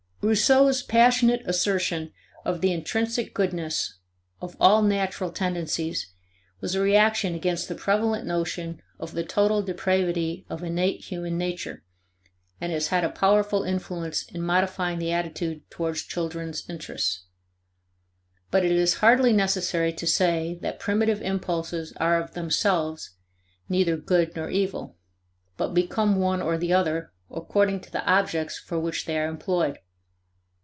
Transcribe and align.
Rousseau's 0.23 0.83
passionate 0.83 1.41
assertion 1.47 2.13
of 2.45 2.61
the 2.61 2.71
intrinsic 2.71 3.33
goodness 3.33 3.97
of 4.39 4.55
all 4.59 4.83
natural 4.83 5.31
tendencies 5.31 6.13
was 6.59 6.75
a 6.75 6.79
reaction 6.79 7.33
against 7.33 7.67
the 7.67 7.73
prevalent 7.73 8.27
notion 8.27 8.83
of 8.99 9.13
the 9.13 9.23
total 9.23 9.63
depravity 9.63 10.45
of 10.47 10.61
innate 10.61 11.05
human 11.05 11.39
nature, 11.39 11.83
and 12.61 12.71
has 12.71 12.89
had 12.89 13.03
a 13.03 13.09
powerful 13.09 13.63
influence 13.63 14.23
in 14.31 14.43
modifying 14.43 14.99
the 14.99 15.11
attitude 15.11 15.63
towards 15.71 16.03
children's 16.03 16.69
interests. 16.69 17.23
But 18.51 18.63
it 18.63 18.73
is 18.73 18.99
hardly 19.01 19.33
necessary 19.33 19.91
to 19.93 20.05
say 20.05 20.59
that 20.61 20.77
primitive 20.79 21.23
impulses 21.23 21.93
are 21.97 22.21
of 22.21 22.35
themselves 22.35 23.15
neither 23.67 23.97
good 23.97 24.35
nor 24.35 24.51
evil, 24.51 24.97
but 25.57 25.73
become 25.73 26.17
one 26.17 26.43
or 26.43 26.59
the 26.59 26.73
other 26.73 27.11
according 27.31 27.79
to 27.81 27.91
the 27.91 28.05
objects 28.05 28.59
for 28.59 28.79
which 28.79 29.05
they 29.05 29.17
are 29.17 29.27
employed. 29.27 29.79